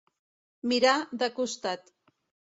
Mirar 0.71 0.95
de 1.25 1.29
costat. 1.37 1.95